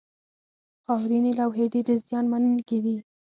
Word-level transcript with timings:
خاورینې 0.85 1.31
لوحې 1.39 1.65
ډېرې 1.73 1.95
زیان 2.07 2.25
منونکې 2.31 2.77
دي. 2.85 2.97